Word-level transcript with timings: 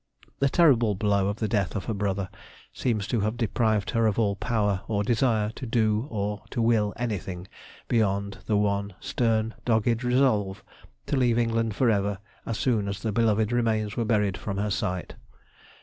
The 0.39 0.49
terrible 0.49 0.95
blow 0.95 1.27
of 1.27 1.35
the 1.37 1.47
death 1.47 1.75
of 1.75 1.85
her 1.85 1.93
brother 1.93 2.27
seems 2.73 3.05
to 3.09 3.19
have 3.19 3.37
deprived 3.37 3.91
her 3.91 4.07
of 4.07 4.17
all 4.17 4.35
power 4.35 4.81
or 4.87 5.03
desire 5.03 5.51
to 5.51 5.67
do 5.67 6.07
or 6.09 6.41
to 6.49 6.59
will 6.59 6.91
anything 6.97 7.47
beyond 7.87 8.39
the 8.47 8.57
one 8.57 8.95
stern, 8.99 9.53
dogged 9.63 10.03
resolve 10.03 10.63
to 11.05 11.17
leave 11.17 11.37
England 11.37 11.75
for 11.75 11.91
ever 11.91 12.17
as 12.47 12.57
soon 12.57 12.87
as 12.87 13.03
the 13.03 13.11
beloved 13.11 13.51
remains 13.51 13.95
were 13.95 14.03
buried 14.03 14.37
from 14.39 14.57
her 14.57 14.71
sight. 14.71 15.13